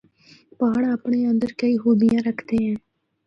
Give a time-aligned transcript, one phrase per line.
[0.57, 2.75] پہاڑ اپنڑے اندر کئی خوبیاں رکھدے ہن۔